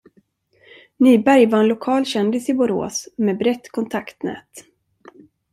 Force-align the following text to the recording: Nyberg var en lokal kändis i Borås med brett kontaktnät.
Nyberg 1.03 1.45
var 1.49 1.59
en 1.59 1.67
lokal 1.67 2.05
kändis 2.05 2.49
i 2.49 2.53
Borås 2.53 3.07
med 3.17 3.37
brett 3.37 3.71
kontaktnät. 3.71 4.65